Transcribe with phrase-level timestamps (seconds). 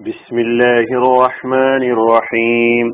[0.00, 2.85] بسم الله الرحمن الرحيم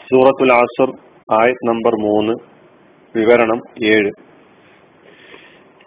[0.00, 0.90] സൂറത്തുൽ അസർ
[1.28, 2.34] ആയത് നമ്പർ മൂന്ന്
[3.14, 3.60] വിവരണം
[3.92, 4.10] ഏഴ്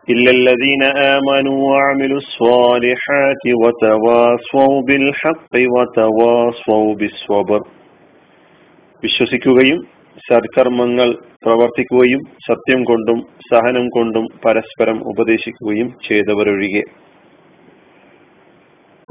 [0.07, 0.83] إلا الذين
[1.13, 7.61] آمنوا وعملوا الصالحات وتواصوا بالحق وتواصوا بالصبر
[9.03, 9.79] വിശ്വസിക്കുകയും
[10.23, 11.09] സത്കർമ്മങ്ങൾ
[11.43, 13.19] പ്രവർത്തിക്കുകയും സത്യം കൊണ്ടും
[13.49, 16.83] സഹനം കൊണ്ടും പരസ്പരം ഉപദേശിക്കുകയും ചെയ്തവരൊഴികെ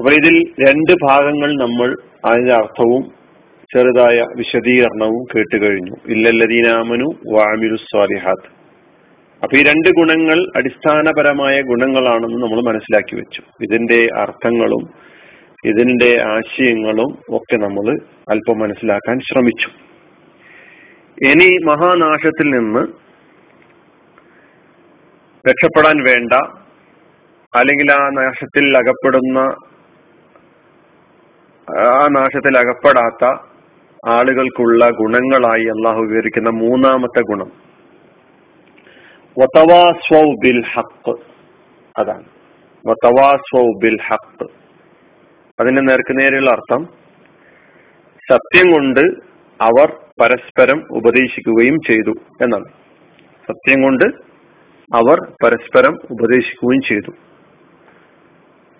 [0.05, 0.35] അപ്പോൾ ഇതിൽ
[0.67, 1.89] രണ്ട് ഭാഗങ്ങൾ നമ്മൾ
[2.25, 3.03] അതിന്റെ അർത്ഥവും
[3.71, 5.95] ചെറുതായ വിശദീകരണവും കേട്ട് കഴിഞ്ഞു.
[6.07, 8.49] ഇല്ലല്ലദീനാമനു വാമിലു സ്വാലിഹാത്ത്
[9.43, 13.41] അപ്പൊ ഈ രണ്ട് ഗുണങ്ങൾ അടിസ്ഥാനപരമായ ഗുണങ്ങളാണെന്ന് നമ്മൾ മനസ്സിലാക്കി വെച്ചു.
[13.61, 14.85] ഇതിന്റെ അർത്ഥങ്ങളും
[15.65, 19.69] ഇതിന്റെ ആശയങ്ങളും ഒക്കെ നമ്മൾ അല്പം മനസ്സിലാക്കാൻ ശ്രമിച്ചു.
[21.31, 22.83] ഇനി മഹാനാശത്തിൽ നിന്ന്
[25.49, 26.33] രക്ഷപ്പെടാൻ വേണ്ട
[27.55, 29.39] അല്ലെങ്കിൽ ആ നാശത്തിൽ അകപ്പെടുന്ന
[31.69, 33.25] ആ നാശത്തിൽ അകപ്പെടാത്ത
[34.11, 37.51] ആളുകൾക്കുള്ള ഗുണങ്ങളായി അള്ളാഹു വിവരിക്കുന്ന മൂന്നാമത്തെ ഗുണം.
[40.43, 41.15] ബിൽ ഹക്ക്
[41.97, 42.23] അതാണ്.
[43.81, 44.47] ബിൽ ഹക്ക്
[45.59, 46.85] അതിന്റെ നേർക്ക് നേരെയുള്ള അർത്ഥം
[48.31, 49.01] സത്യം കൊണ്ട്
[49.61, 52.65] അവർ പരസ്പരം ഉപദേശിക്കുകയും ചെയ്തു എന്നാണ്.
[53.47, 54.05] സത്യം കൊണ്ട്
[54.95, 57.11] അവർ പരസ്പരം ഉപദേശിക്കുകയും ചെയ്തു.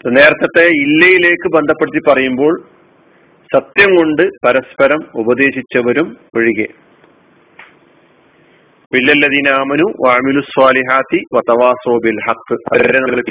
[0.09, 2.74] നേരത്തെ ഇല്ലയിലേക്ക് ബന്ധപ്പെടുത്തി പറയുമ്പോൾ
[3.53, 6.67] സത്യം കൊണ്ട് പരസ്പരം ഉപദേശിച്ചവരും ഒഴികെ.
[8.93, 13.21] പില്ലല്ലദീനാമനു വാമിലു സ്വാലിഹാത്തി വതവാസോബിൽ ഹക്ക് അവരെ നമ്മൾ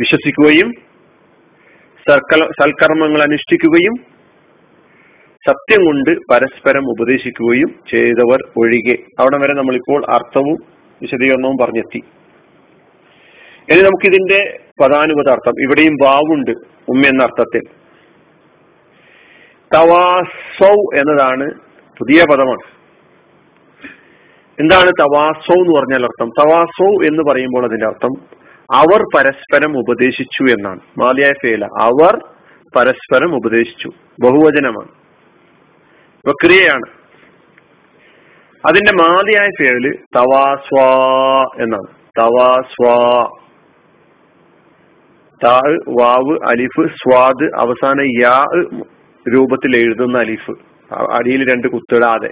[0.00, 0.70] വിശ്വസിക്കുകയും
[2.08, 3.96] സൽക്കർമ്മങ്ങൾ അനുഷ്ഠിക്കുകയും
[5.48, 8.96] സത്യം കൊണ്ട് പരസ്പരം ഉപദേശിക്കുകയും ചെയ്തവർ ഒഴികെ.
[9.18, 10.58] അവിടെ വരെ നമ്മളിപ്പോൾ അർത്ഥവും
[11.02, 12.00] വിശദീകരണവും പറഞ്ഞെത്തി.
[13.70, 14.40] ഇനി നമുക്കിതിന്റെ
[14.80, 16.50] പദാനുപത അർത്ഥം ഇവിടെയും വാവുണ്ട്
[16.88, 17.64] ഉമ്മ എന്ന അർത്ഥത്തിൽ.
[19.74, 21.50] തവാസൗ എന്നതാണ്
[21.98, 22.80] പുതിയ പദമാണ്.
[24.60, 26.28] എന്താണ് തവാസൗ എന്ന് പറഞ്ഞാൽ അർത്ഥം?
[26.28, 28.40] തവാസൗ എന്ന് പറയുമ്പോൾ അതിന്റെ അർത്ഥം
[28.74, 30.80] അവർ പരസ്പരം ഉപദേശിച്ചു എന്നാണ്.
[30.98, 32.18] മാലിയായ ഫേല അവർ
[32.76, 33.88] പരസ്പരം ഉപദേശിച്ചു.
[34.22, 34.88] ബഹുവചനമാണ്.
[36.24, 37.00] പ്രക്രിയയാണ്
[38.68, 40.94] അതിന്റെ മാതിയായ പേരിൽ തവാസ്വാ
[41.60, 42.00] എന്നാണ്.
[42.20, 43.30] തവാസ്വാ
[45.44, 48.44] താ വാവ് അലിഫ് സ്വാദ് അവസാന യാ
[49.28, 50.50] രൂപത്തിൽ എഴുതുന്ന അലിഫ്.
[50.94, 52.30] അടിയിൽ രണ്ട് കുത്തിടാതെ.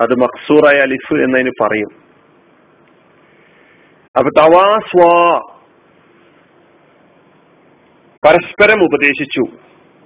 [0.00, 1.88] അത് മക്സൂറായ അലിഫ് എന്നതിന് പറയും.
[4.18, 5.40] അപ്പൊ തവാസ്വാ.
[8.26, 9.56] പരസ്പരം ഉപദേശിച്ചു.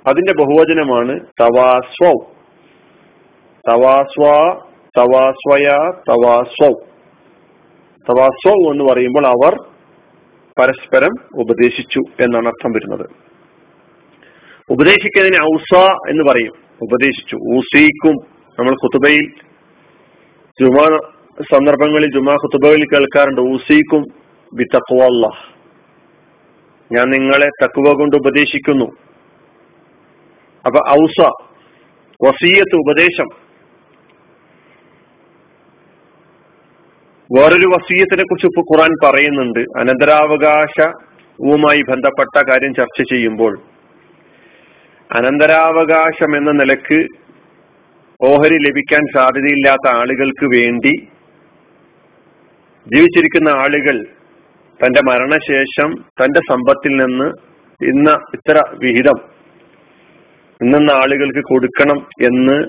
[0.06, 2.12] അതിന്റെ ബഹുവചനമാണ് തവാസ്വ.
[3.68, 4.30] തവാസ്വ
[4.98, 5.68] തവാസ്വയ
[6.08, 6.72] തവാസ്വ.
[8.10, 9.56] തവാസ്വ എന്ന് പറയുമ്പോൾ അവർ
[10.60, 13.25] പരസ്പരം ഉപദേശിച്ചു എന്നാണ് അർത്ഥം വരുന്നത്.
[14.70, 16.52] ഉപദേശിക്കുന്നതിന് ഔസ എന്ന് പറയും.
[16.82, 17.36] ഉപദേശിച്ചു.
[17.36, 18.14] ഊസീക്കും
[18.58, 19.32] നമ്മൾ കുത്തുബയിൽ
[20.60, 21.00] ജുമാ
[21.52, 23.40] സന്ദർഭങ്ങളിൽ ജുമാ കുത്തുബയിൽ കേൾക്കാറുണ്ട്.
[23.40, 24.04] ഊസീക്കും
[24.54, 25.30] ബി തക്വല്ല
[26.92, 28.84] ഞാൻ നിങ്ങളെ തക്കുവ കൊണ്ട് ഉപദേശിക്കുന്നു.
[30.66, 31.30] അപ്പൊ ഔസ
[32.24, 33.28] വസീയത്ത് ഉപദേശം.
[37.32, 39.58] വേറൊരു വസീയത്തിനെ കുറിച്ച് ഇപ്പൊ ഖുറാൻ പറയുന്നുണ്ട്.
[39.58, 43.58] അനന്തരാവകാശവുമായി ബന്ധപ്പെട്ട കാര്യം ചർച്ച ചെയ്യുമ്പോൾ
[45.14, 47.06] അനന്തരാവകാശം എന്ന നിലയ്ക്ക്
[48.20, 50.96] ഓഹരി ലഭിക്കാൻ സാധ്യതയില്ലാത്ത ആളുകൾക്ക് വേണ്ടി
[52.94, 54.06] ജീവിച്ചിരിക്കുന്ന ആളുകൾ
[54.84, 57.24] തന്റെ മരണശേഷം തന്റെ സമ്പത്തിൽ നിന്ന്
[57.84, 59.36] ഇന്ന ഇത്ര വിഹിതം
[60.62, 62.64] ഇന്നെന്ന ആളുകൾക്ക് കൊടുക്കണം എന്ന്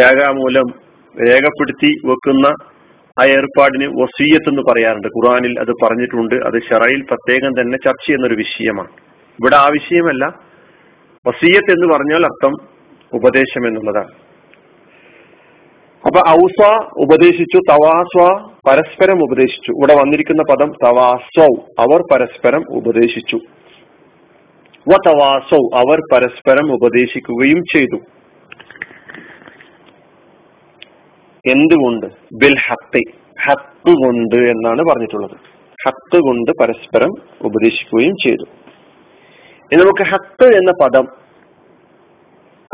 [0.00, 0.70] രേഖാമൂലം
[1.28, 2.48] രേഖപ്പെടുത്തി വെക്കുന്ന
[3.22, 5.08] ആ ഏർപ്പാടിന് വസീയത്ത് എന്ന് പറയാറുണ്ട്.
[5.08, 6.34] ഖുറാനിൽ അത് പറഞ്ഞിട്ടുണ്ട്.
[6.34, 8.88] അത് ഷറയിൽ പ്രത്യേകം തന്നെ ചർച്ച ചെയ്യുന്ന ഒരു വിഷയമാണ്.
[9.30, 10.43] ഇവിടെ ആ വിഷയമല്ല.
[11.26, 12.52] വസീയത്ത് എന്ന് പറഞ്ഞാൽ അർത്ഥം
[13.12, 14.12] ഉപദേശം എന്നുള്ളതാണ്.
[16.06, 19.72] അപ്പൊ ഔസ ഉപദേശിച്ചു തവാസ്വ പരസ്പരം ഉപദേശിച്ചു.
[19.72, 21.42] ഇവിടെ വന്നിരിക്കുന്ന പദം തവാസ്വ
[21.78, 23.36] അവർ പരസ്പരം ഉപദേശിച്ചു.
[24.88, 27.96] വതവാസൗ അവർ പരസ്പരം ഉപദേശിക്കുകയും ചെയ്തു.
[31.50, 32.06] എന്തുകൊണ്ട്?
[32.34, 33.00] ബിൽ ഹത്ത്
[33.42, 35.36] ഹത്ത് കൊണ്ട് എന്നാണ് പറഞ്ഞിട്ടുള്ളത്.
[35.86, 37.10] ഹത്ത് കൊണ്ട് പരസ്പരം
[37.42, 38.63] ഉപദേശിക്കുകയും ചെയ്തു.
[39.74, 41.06] ഇനി നമുക്ക് ഹത്ത് എന്ന പദം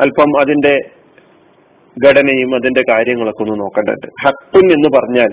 [0.01, 0.73] അല്പം അതിന്റെ
[2.07, 5.31] ഘടനയും അതിന്റെ കാര്യങ്ങളൊക്കെ ഒന്ന് നോക്കേണ്ടത് ഹത്തുൻ എന്ന് പറഞ്ഞാൽ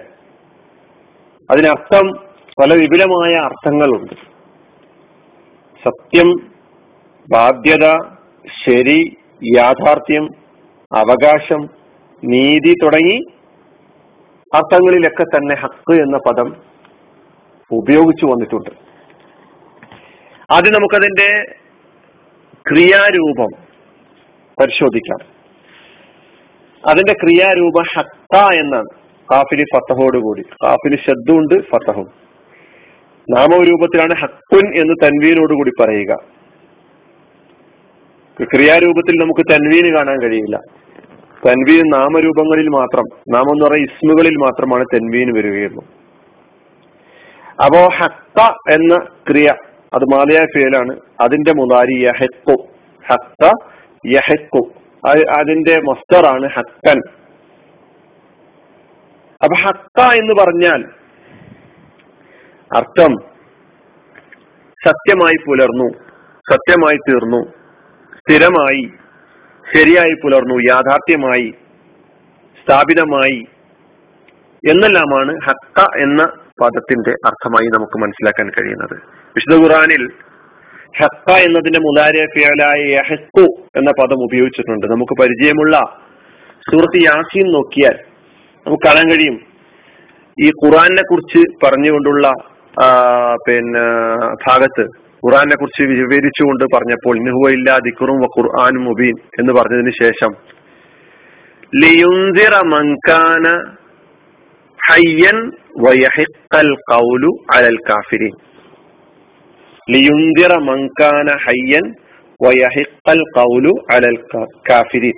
[1.51, 2.05] അതിനർത്ഥം
[2.61, 4.15] പല വിപുലമായ അർത്ഥങ്ങളുണ്ട്.
[5.83, 6.29] സത്യം
[7.27, 7.85] ബാധ്യത
[8.65, 8.99] ശരി
[9.57, 10.25] യാഥാർത്ഥ്യം
[10.91, 11.61] അവകാശം
[12.23, 13.17] നീതി തുടങ്ങി
[14.55, 16.47] അർത്ഥങ്ങളിലൊക്കെ തന്നെ ഹക്ക് എന്ന പദം
[17.71, 18.86] ഉപയോഗിച്ചു വന്നിട്ടുണ്ട്.
[20.51, 21.55] ആദ്യം നമുക്കതിന്റെ
[22.69, 23.49] ക്രിയാരൂപം
[24.61, 25.19] പരിശോധിക്കാം.
[26.89, 28.85] അതിന്റെ ക്രിയാരൂപം ഹത്ത എന്നാണ്.
[29.31, 30.41] കാഫിലി ഫത്തഹോട് കൂടി.
[30.41, 32.05] കാഫിലി ശബ്ദമുണ്ട് ഫത്തഹും.
[33.29, 36.15] നാമരൂപത്തിലാണ് ഹക്കുൻ എന്ന് തൻവീനോട് കൂടി പറയുക.
[38.44, 40.59] ക്രിയാരൂപത്തിൽ നമുക്ക് തൻവീന് കാണാൻ കഴിയില്ല.
[41.47, 43.03] തൻവീൻ നാമരൂപങ്ങളിൽ മാത്രം
[43.33, 45.85] നാമം എന്ന് പറയുന്ന ഇസ്മുകളിൽ മാത്രമാണ് തെൻവീന് വരികയുള്ളൂ.
[47.65, 48.95] അപ്പോ ഹത്ത എന്ന
[49.29, 49.53] ക്രിയ
[49.93, 50.99] അത് മാലയായ ഫിയലാണ്.
[51.21, 52.67] അതിന്റെ മുതാരി യഹക്കു.
[53.07, 53.51] ഹക്ക
[54.05, 54.73] യഹക്കു.
[55.39, 57.01] അതിന്റെ മസ്തറാണ് ഹക്കൻ.
[59.43, 60.85] അപ്പൊ ഹക്ക എന്ന് പറഞ്ഞാൽ
[62.77, 63.15] അർത്ഥം
[64.85, 65.93] സത്യമായി പുലർന്നു
[66.51, 67.53] സത്യമായി തീർന്നു
[68.15, 68.89] സ്ഥിരമായി
[69.75, 71.53] ശരിയായി പുലർന്നു യാഥാർത്ഥ്യമായി
[72.63, 73.45] സ്ഥാപിതമായി
[74.69, 78.95] എന്നെല്ലാമാണ് ഹക്ക എന്ന പദത്തിന്റെ അർത്ഥമായി നമുക്ക് മനസ്സിലാക്കാൻ കഴിയുന്നത്.
[79.36, 80.04] വിശുദ്ധ ഖുറാനിൽ
[81.00, 83.45] ഹക്ക എന്നതിന്റെ മുലാരിയ ഫിയലായ യഹസ്തു
[83.80, 84.86] എന്ന പദം ഉപയോഗിച്ചിട്ടുണ്ട്.
[84.94, 85.75] നമുക്ക് പരിചയമുള്ള
[86.68, 87.98] സുഹൃത്ത് യാസീൻ നോക്കിയാൽ
[88.65, 89.36] നമുക്ക് കാണാൻ കഴിയും.
[90.38, 92.27] ഈ ഖുറാനെ കുറിച്ച് പറഞ്ഞുകൊണ്ടുള്ള
[93.45, 93.86] പിന്നെ
[94.48, 94.83] ഭാഗത്ത്
[95.25, 100.33] ഖുറാനെ കുറിച്ച് വിവരിച്ചുകൊണ്ട് പറഞ്ഞപ്പോൾ നിഹുവയില്ല ദിക്കുറും ഖുർആാനും മുബീൻ എന്ന് പറഞ്ഞതിന് ശേഷം
[101.74, 103.45] ലിയുന്തിറ മങ്കാന
[104.80, 105.39] ഹയ്യൻ
[105.79, 108.29] വയഹിക്കൽ ഖൗലു അലൽ കാഫിരി
[109.91, 111.95] ലിയുന്തിറ മങ്കാന ഹയ്യൻ
[112.45, 114.18] വയഹിക്കൽ ഖൗലു അലൽ
[114.69, 115.12] കാഫിരി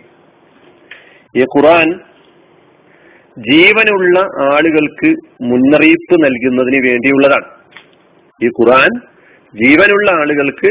[1.38, 2.00] ഈ ഖുറാൻ
[3.52, 4.20] ജീവനുള്ള
[4.54, 5.10] ആളുകൾക്ക്
[5.42, 7.46] മുന്നറിയിപ്പ് നൽകുന്നതിന് വേണ്ടിയുള്ളതാണ്.
[8.44, 8.90] ഈ ഖുറാൻ
[9.56, 10.70] ജീവനുള്ള ആളുകൾക്ക്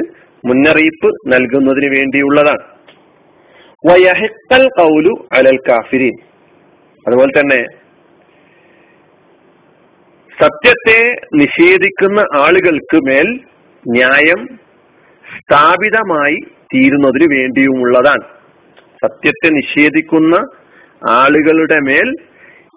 [0.48, 2.64] മുന്നറിയിപ്പ് നൽകുന്നതിന് വേണ്ടിയുള്ളതാണ്.
[3.86, 6.16] വയഹിക്കൽ കൗലു അലൽ കാഫിരീൻ.
[7.08, 7.77] അതുപോലെ തന്നെ
[10.42, 13.40] സത്യത്തെ നിഷേധിക്കുന്ന ആളുകൾക്ക് മേൽ
[13.88, 14.46] ന്യായം
[15.38, 16.36] സ്ഥാപിതമായി
[16.74, 18.22] തീരുന്നതിന് വേണ്ടിയുമുള്ളതാണ്.
[19.04, 20.34] സത്യത്തെ നിഷേധിക്കുന്ന
[21.08, 22.14] ആളുകളുടെ മേൽ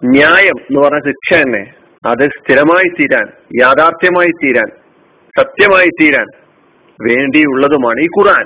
[0.04, 1.74] ന്യായം എന്ന് പറഞ്ഞ ശിക്ഷ തന്നെ
[2.06, 3.26] അത് സ്ഥിരമായി തീരാൻ
[3.60, 4.68] യാഥാർത്ഥ്യമായി തീരാൻ
[5.38, 6.26] സത്യമായി തീരാൻ
[7.08, 8.44] വേണ്ടിയുള്ളതുമാണ് ഈ ഖുർആൻ.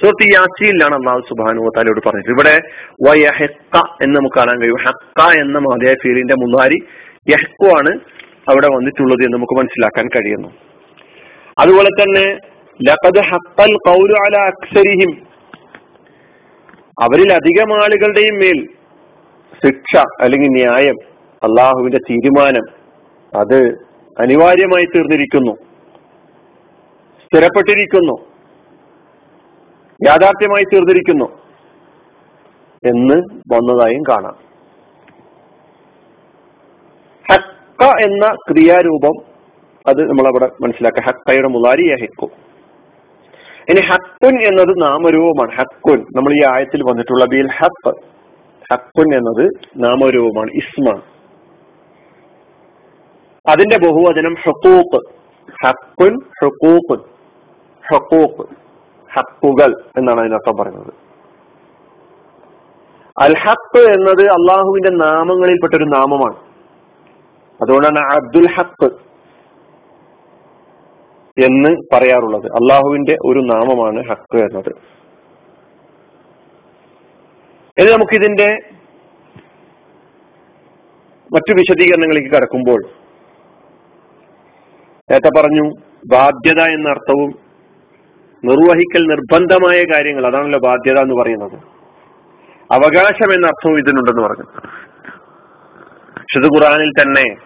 [0.00, 2.30] സുഹൃത്ത് യാസിയിലാണ് അള്ളാഹു സുബാനു താലോട് പറഞ്ഞത്.
[2.30, 2.60] ഇവിടെ
[3.08, 4.76] വയഹക്ക എന്ന് നമുക്ക് കാണാൻ കഴിയും.
[4.76, 6.78] ഹക്ക എന്ന മാതയ ഫീലിന്റെ മുന്നാരി
[7.30, 8.00] യഹ്ക്കു ആണ്
[8.48, 10.48] അവിടെ വന്നിട്ടുള്ളത് എന്ന് നമുക്ക് മനസ്സിലാക്കാൻ കഴിയുന്നു.
[11.58, 12.38] അതുപോലെ തന്നെ
[14.26, 15.26] അല അക്സരിഹിം.
[17.02, 18.68] അവരിൽ അധികം ആളുകളുടെയും മേൽ
[19.66, 20.94] ശിക്ഷ അല്ലെങ്കിൽ ന്യായം
[21.44, 22.62] അള്ളാഹുവിന്റെ തീരുമാനം
[23.40, 23.72] അത്
[24.20, 25.52] അനിവാര്യമായി തീർന്നിരിക്കുന്നു.
[27.24, 28.12] സ്ഥിരപ്പെട്ടിരിക്കുന്നു.
[30.06, 31.24] യാഥാർത്ഥ്യമായി തീർന്നിരിക്കുന്നു.
[32.84, 33.14] എന്ന്
[33.54, 34.45] വന്നതായും കാണാം.
[37.82, 39.24] ഹക്ക എന്ന ക്രിയാരൂപം
[39.88, 42.30] അത് നമ്മൾ അവിടെ മനസ്സിലാക്കുക ഹക്കയുടെ മുതാരിയ ഹെക്കു.
[43.70, 45.52] ഇനി ഹക്കുൻ എന്നത് നാമരൂപമാണ്.
[45.56, 46.06] ഹക്കുൻ.
[46.16, 47.96] നമ്മൾ ഈ ആയത്തിൽ വന്നിട്ടുള്ള ബിൽ ഹക്ക്
[48.72, 50.50] ഹക്കുൻ എന്നത് നാമരൂപമാണ്.
[50.50, 51.02] ഇസ്മാണ്
[53.48, 55.00] അതിന്റെ ബഹുവചനം ഹക്കൂക്ക്
[55.66, 57.02] ഹക്കുൻ ഹക്കൂക്ക്
[57.92, 58.48] ഹക്കൂക്ക്
[59.14, 60.94] ഹക്കുകൾ എന്നാണ് അതിനർത്ഥം പറയുന്നത്.
[63.20, 63.34] അൽ
[63.78, 66.45] എന്നത് അള്ളാഹുവിന്റെ നാമങ്ങളിൽപ്പെട്ട ഒരു നാമമാണ്.
[67.62, 69.06] അതുകൊണ്ടാണ് അബ്ദുൽ ഹക്ക്
[71.44, 72.46] എന്ന് പറയാറുള്ളത്.
[72.46, 74.72] അള്ളാഹുവിന്റെ ഒരു നാമമാണ് ഹക്ക് എന്നത്.
[77.80, 78.58] ഇനി നമുക്കിതിന്റെ
[81.34, 82.82] മറ്റു വിശദീകരണങ്ങളിലേക്ക് കടക്കുമ്പോൾ
[85.10, 85.70] നേരത്തെ പറഞ്ഞു
[86.12, 87.38] ബാധ്യത എന്ന അർത്ഥവും
[88.44, 91.58] നിർവഹിക്കൽ നിർബന്ധമായ കാര്യങ്ങൾ അതാണല്ലോ ബാധ്യത എന്ന് പറയുന്നത്.
[92.72, 94.44] അവകാശം എന്ന അർത്ഥവും ഇതിനുണ്ടെന്ന് പറഞ്ഞു.
[96.26, 97.36] വിശുദ്ധ ഖുറാനിൽ തന്നെ.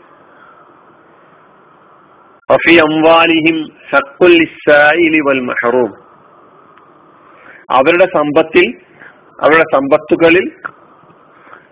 [7.71, 8.79] അവരുടെ സമ്പത്തിൽ
[9.43, 10.53] അവരുടെ സമ്പത്തുകളിൽ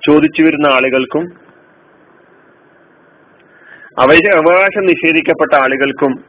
[0.07, 1.29] ചോദിച്ചു വരുന്ന ആളുകൾക്കും
[3.99, 6.25] അവരുടെ അവകാശം നിഷേധിക്കപ്പെട്ട ആളുകൾക്കും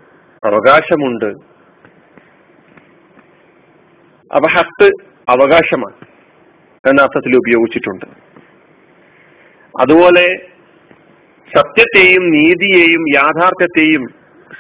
[0.46, 1.34] അവകാശമുണ്ട്.
[4.34, 4.86] അവ ഹത്ത്
[5.30, 6.08] അവകാശമാണ്
[6.90, 8.06] എന്ന അർത്ഥത്തിൽ ഉപയോഗിച്ചിട്ടുണ്ട്.
[9.82, 10.49] അതുപോലെ
[11.56, 14.04] സത്യത്തെയും നീതിയെയും യാഥാർത്ഥ്യത്തെയും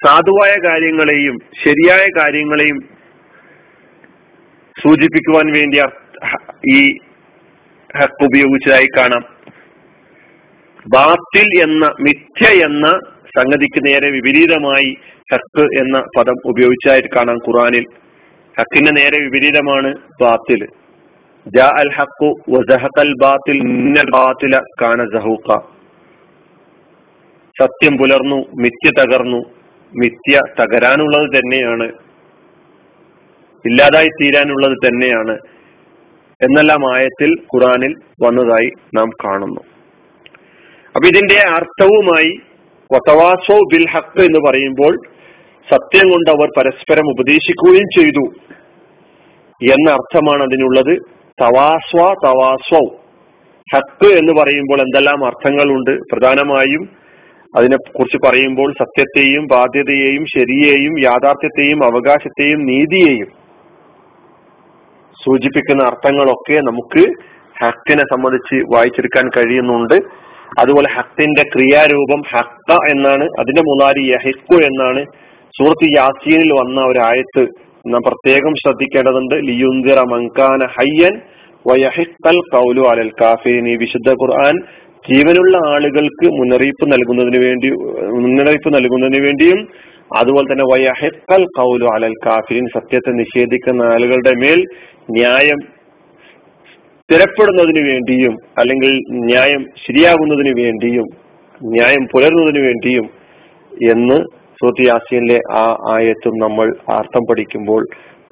[0.05, 2.79] സാധുവായ കാര്യങ്ങളെയും ശരിയായ കാര്യങ്ങളെയും
[4.75, 5.77] സൂചിപ്പിക്കുവാൻ വേണ്ടി
[6.77, 6.79] ഈ
[7.99, 9.23] ഹക്ക് ഉപയോഗിച്ചതായി കാണാം.
[10.95, 12.87] ബാത്തിൽ എന്ന മിഥ്യ എന്ന
[13.37, 14.89] സംഗതിക്ക് നേരെ വിപരീതമായി
[15.33, 17.85] ഹക്ക് എന്ന പദം ഉപയോഗിച്ചതായിട്ട് കാണാം ഖുറാനിൽ
[18.59, 19.89] ഹക്കിന്റെ നേരെ വിപരീതമാണ്
[20.21, 20.61] ബാത്തിൽ.
[21.47, 23.59] ജാ അൽ ഹക്കു വസഹക്കൽ ബാത്തിൽ
[24.15, 25.78] ബാത്തില കാന സഹൂക്ക
[27.61, 29.37] സത്യം പുലർന്നു മിഥ്യ തകർന്നു
[29.97, 31.91] മിഥ്യ തകരാനുള്ളത് തന്നെയാണ്
[33.65, 35.37] ഇല്ലാതായി തീരാനുള്ളത് തന്നെയാണ്
[36.43, 39.61] എന്നെല്ലാം ആയത്തിൽ ഖുറാനിൽ വന്നതായി നാം കാണുന്നു.
[40.95, 42.39] അപ്പൊ ഇതിന്റെ അർത്ഥവുമായി
[42.93, 44.97] വത്തവാസോ ബിൽ ഹക്ക് എന്ന് പറയുമ്പോൾ
[45.71, 48.33] സത്യം കൊണ്ട് അവർ പരസ്പരം ഉപദേശിക്കുകയും ചെയ്തു
[49.71, 50.97] എന്ന അർത്ഥമാണ് അതിനുള്ളത്.
[51.41, 52.95] തവാസ്വ തവാസ്വ.
[53.75, 55.91] ഹക്ക് എന്ന് പറയുമ്പോൾ എന്തെല്ലാം അർത്ഥങ്ങളുണ്ട്?
[55.91, 57.08] പ്രധാനമായും
[57.57, 63.29] അതിനെ കുറിച്ച് പറയുമ്പോൾ സത്യത്തെയും ബാധ്യതയെയും ശരിയെയും യാഥാർത്ഥ്യത്തെയും അവകാശത്തെയും നീതിയെയും
[65.23, 67.03] സൂചിപ്പിക്കുന്ന അർത്ഥങ്ങളൊക്കെ നമുക്ക്
[67.63, 69.97] ഹക്കിനെ സംബന്ധിച്ച് വായിച്ചെടുക്കാൻ കഴിയുന്നുണ്ട്.
[70.59, 75.01] അതുപോലെ ഹത്തിന്റെ ക്രിയാരൂപം ഹക്ക എന്നാണ് അതിന്റെ മുതാരി യഹിക്കു എന്നാണ്.
[75.57, 77.43] സൂറത്ത് യാസീനിൽ വന്ന ഒരു ആയത്ത്
[77.85, 79.35] നാം പ്രത്യേകം ശ്രദ്ധിക്കേണ്ടതുണ്ട്.
[79.35, 81.15] ലിയുന്തിറ മങ്കാന ഹയ്യൻ
[81.67, 84.55] വയഹിക്കൽ കൗലു അലൽ കാഫീൻ ഈ വിശുദ്ധ ഖുർആൻ
[85.05, 87.69] ജീവനുള്ള ആളുകൾക്ക് മുന്നറിയിപ്പ് നൽകുന്നതിന് വേണ്ടി
[88.23, 89.59] മുന്നറിയിപ്പ് നൽകുന്നതിന് വേണ്ടിയും
[90.17, 94.59] അതുപോലെ തന്നെ വയഹിക്കൽ കൗലു അലൽ കാഫിരിൻ സത്യത്തെ നിഷേധിക്കുന്ന ആളുകളുടെ മേൽ
[95.11, 95.59] ന്യായം
[97.01, 98.91] സ്ഥിരപ്പെടുന്നതിന് വേണ്ടിയും അല്ലെങ്കിൽ
[99.25, 101.07] ന്യായം ശരിയാകുന്നതിന് വേണ്ടിയും
[101.61, 103.07] ന്യായം പുലരുന്നതിന് വേണ്ടിയും
[103.91, 104.17] എന്ന്
[104.59, 107.81] സൂത്തി യാസീനിലെ ആ ആയത്തും നമ്മൾ അർത്ഥം പഠിക്കുമ്പോൾ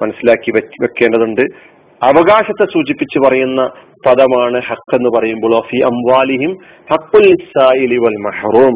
[0.02, 0.50] മനസ്സിലാക്കി
[0.82, 1.44] വെക്കേണ്ടതുണ്ട്.
[2.02, 3.60] അവകാശത്തെ സൂചിപ്പിച്ച് പറയുന്ന
[4.06, 6.52] പദമാണ് ഹക്ക് എന്ന് പറയുമ്പോൾ ഫി അംവാലിഹിം
[6.92, 7.26] ഹക്കുൽ
[7.98, 8.74] വൽ മഹറൂം.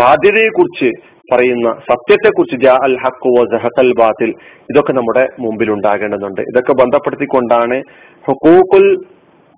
[0.00, 0.90] ബാധ്യതയെ കുറിച്ച്
[1.32, 4.30] പറയുന്ന സത്യത്തെ കുറിച്ച് ജാ അൽ ഹക്കു ജഹത്തൽ ബാത്തിൽ
[4.70, 7.82] ഇതൊക്കെ നമ്മുടെ മുമ്പിൽ ഉണ്ടാകേണ്ടതുണ്ട് ഇതൊക്കെ ബന്ധപ്പെടുത്തിക്കൊണ്ടാണ്
[8.24, 8.86] ഹുക്കൂക്കുൽ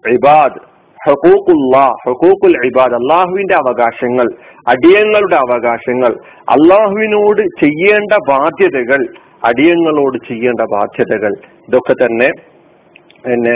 [0.05, 0.61] ഇബാദ്
[1.01, 4.27] ഹുക്കൂക്കുല്ലാ ഹുക്കൂക്കുൽ ഇബാദ് അള്ളാഹുവിന്റെ അവകാശങ്ങൾ
[4.69, 6.13] അടിയങ്ങളുടെ അവകാശങ്ങൾ
[6.51, 9.01] അള്ളാഹുവിനോട് ചെയ്യേണ്ട ബാധ്യതകൾ
[9.45, 11.33] അടിയങ്ങളോട് ചെയ്യേണ്ട ബാധ്യതകൾ
[11.69, 12.29] ഇതൊക്കെ തന്നെ
[13.25, 13.55] പിന്നെ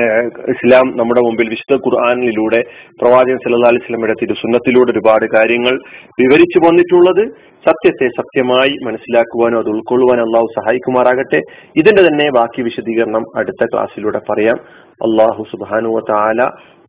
[0.53, 2.61] ഇസ്ലാം നമ്മുടെ മുമ്പിൽ വിശുദ്ധ ഖുർആാനിലൂടെ
[3.01, 5.75] പ്രവാചകൻ സല്ലാ അലൈഹി സ്വലമിയുടെ തിരുസുന്നത്തിലൂടെ ഒരുപാട് കാര്യങ്ങൾ
[6.23, 7.23] വിവരിച്ചു വന്നിട്ടുള്ളത്
[7.67, 11.41] സത്യത്തെ സത്യമായി മനസ്സിലാക്കുവാനോ അത് ഉൾക്കൊള്ളുവാനോ അള്ളാഹു സഹായിക്കുമാറാകട്ടെ.
[11.77, 14.61] ഇതിന്റെ തന്നെ ബാക്കി വിശദീകരണം അടുത്ത ക്ലാസ്സിലൂടെ പറയാം.
[15.09, 16.41] അള്ളാഹു സുബാനുവ താല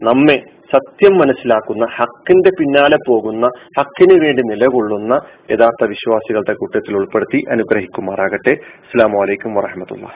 [0.04, 0.38] നമ്മെ
[0.74, 3.46] സത്യം മനസ്സിലാക്കുന്ന ഹക്കിന്റെ പിന്നാലെ പോകുന്ന
[3.80, 5.14] ഹക്കിന് വേണ്ടി നിലകൊള്ളുന്ന
[5.52, 8.56] യഥാർത്ഥ വിശ്വാസികളുടെ കൂട്ടത്തിൽ ഉൾപ്പെടുത്തി അനുഗ്രഹിക്കുമാറാകട്ടെ.
[8.86, 10.08] അസ്സാം വലൈക്കും വറഹമത്തുള്ള